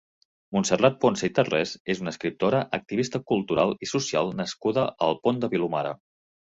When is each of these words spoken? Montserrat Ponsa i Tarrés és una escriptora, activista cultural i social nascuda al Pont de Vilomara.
Montserrat 0.55 0.95
Ponsa 1.03 1.27
i 1.29 1.33
Tarrés 1.39 1.75
és 1.95 2.01
una 2.05 2.13
escriptora, 2.15 2.63
activista 2.79 3.23
cultural 3.33 3.77
i 3.89 3.93
social 3.95 4.35
nascuda 4.43 4.89
al 5.09 5.19
Pont 5.27 5.45
de 5.47 5.55
Vilomara. 5.57 5.99